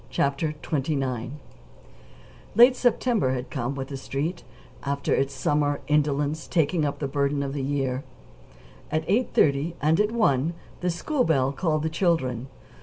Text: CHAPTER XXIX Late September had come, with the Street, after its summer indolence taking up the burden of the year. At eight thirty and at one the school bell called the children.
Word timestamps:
CHAPTER 0.09 0.55
XXIX 0.63 1.33
Late 2.55 2.75
September 2.75 3.33
had 3.33 3.51
come, 3.51 3.75
with 3.75 3.89
the 3.89 3.97
Street, 3.97 4.43
after 4.81 5.13
its 5.13 5.31
summer 5.31 5.79
indolence 5.87 6.47
taking 6.47 6.85
up 6.85 6.97
the 6.97 7.07
burden 7.07 7.43
of 7.43 7.53
the 7.53 7.61
year. 7.61 8.03
At 8.91 9.03
eight 9.07 9.35
thirty 9.35 9.75
and 9.79 9.99
at 9.99 10.11
one 10.11 10.55
the 10.79 10.89
school 10.89 11.23
bell 11.23 11.51
called 11.51 11.83
the 11.83 11.89
children. 11.91 12.47